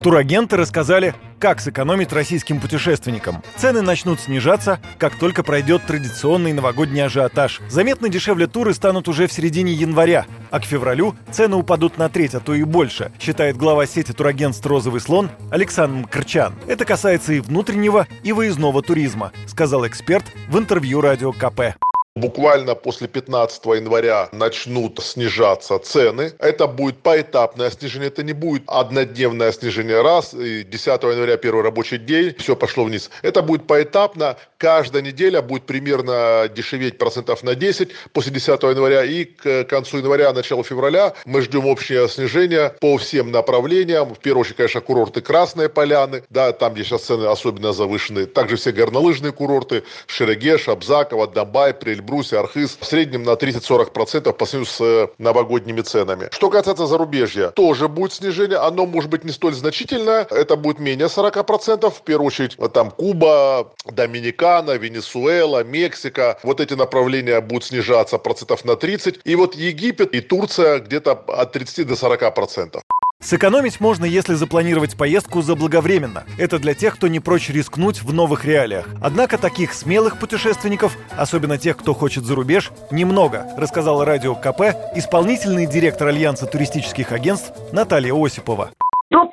[0.00, 3.42] Турагенты рассказали, как сэкономить российским путешественникам.
[3.56, 7.60] Цены начнут снижаться, как только пройдет традиционный новогодний ажиотаж.
[7.68, 12.36] Заметно дешевле туры станут уже в середине января, а к февралю цены упадут на треть,
[12.36, 16.54] а то и больше, считает глава сети турагентств «Розовый слон» Александр Мкрчан.
[16.68, 21.74] Это касается и внутреннего, и выездного туризма, сказал эксперт в интервью радио КП.
[22.18, 26.32] Буквально после 15 января начнут снижаться цены.
[26.40, 31.96] Это будет поэтапное снижение, это не будет однодневное снижение раз, и 10 января первый рабочий
[31.96, 33.10] день, все пошло вниз.
[33.22, 39.24] Это будет поэтапно, каждая неделя будет примерно дешеветь процентов на 10 после 10 января, и
[39.24, 44.12] к концу января, началу февраля мы ждем общее снижение по всем направлениям.
[44.12, 48.26] В первую очередь, конечно, курорты Красные Поляны, да, там, где сейчас цены особенно завышены.
[48.26, 51.74] Также все горнолыжные курорты, Шерегеш, Абзаково, Донбай,
[52.08, 56.28] Прельб Эльбрусе, Архыз в среднем на 30-40% по сравнению с э, новогодними ценами.
[56.32, 58.58] Что касается зарубежья, тоже будет снижение.
[58.58, 60.26] Оно может быть не столь значительное.
[60.30, 61.90] Это будет менее 40%.
[61.90, 66.38] В первую очередь там Куба, Доминикана, Венесуэла, Мексика.
[66.42, 69.20] Вот эти направления будут снижаться процентов на 30.
[69.24, 72.80] И вот Египет и Турция где-то от 30 до 40%.
[73.20, 76.24] Сэкономить можно, если запланировать поездку заблаговременно.
[76.38, 78.86] Это для тех, кто не прочь рискнуть в новых реалиях.
[79.02, 84.60] Однако таких смелых путешественников, особенно тех, кто хочет за рубеж, немного, рассказала радио КП
[84.96, 88.70] исполнительный директор Альянса туристических агентств Наталья Осипова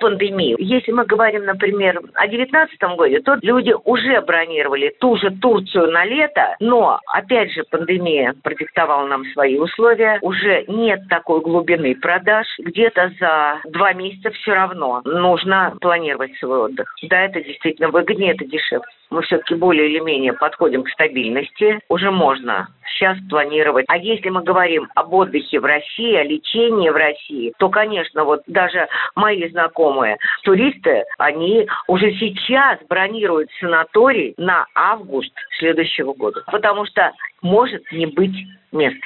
[0.06, 0.56] до пандемии.
[0.60, 6.06] Если мы говорим, например, о 2019 году, то люди уже бронировали ту же Турцию на
[6.06, 10.20] лето, но, опять же, пандемия продиктовала нам свои условия.
[10.22, 12.48] Уже нет такой глубины продаж.
[12.60, 16.94] Где-то за два месяца все равно нужно планировать свой отдых.
[17.04, 18.86] Да, это действительно выгоднее, это дешевле.
[19.10, 21.80] Мы все-таки более или менее подходим к стабильности.
[21.90, 23.86] Уже можно сейчас планировать.
[23.88, 28.42] А если мы говорим об отдыхе в России, о лечении в России, то, конечно, вот
[28.48, 37.12] даже мои знакомые туристы, они уже сейчас бронируют санаторий на август следующего года, потому что
[37.42, 38.36] может не быть
[38.72, 38.98] мест.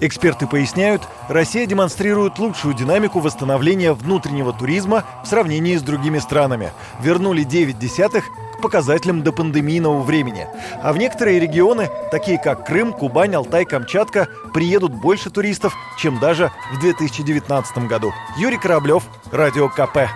[0.00, 6.72] Эксперты поясняют, Россия демонстрирует лучшую динамику восстановления внутреннего туризма в сравнении с другими странами.
[7.00, 8.24] Вернули 9 десятых
[8.64, 10.46] показателям до пандемийного времени.
[10.82, 16.50] А в некоторые регионы, такие как Крым, Кубань, Алтай, Камчатка, приедут больше туристов, чем даже
[16.72, 18.10] в 2019 году.
[18.38, 20.08] Юрий Кораблев, Радио КП.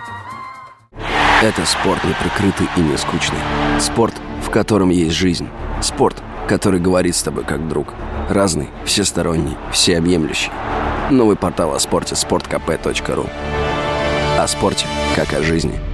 [1.43, 3.37] Это спорт не прикрытый и не скучный.
[3.79, 5.47] Спорт, в котором есть жизнь.
[5.79, 6.17] Спорт,
[6.47, 7.93] который говорит с тобой как друг.
[8.29, 10.51] Разный, всесторонний, всеобъемлющий.
[11.11, 13.29] Новый портал о спорте– sportkp.ru
[14.39, 15.79] О спорте, как о жизни–